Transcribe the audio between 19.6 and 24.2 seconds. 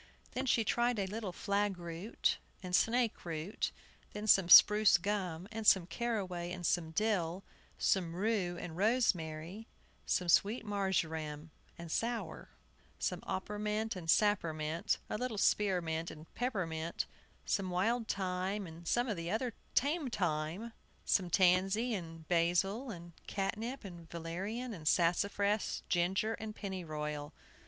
tame time, some tansy and basil, and catnip and